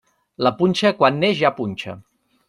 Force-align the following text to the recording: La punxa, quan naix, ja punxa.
La 0.45 0.51
punxa, 0.61 0.91
quan 1.01 1.19
naix, 1.23 1.35
ja 1.43 1.51
punxa. 1.59 1.95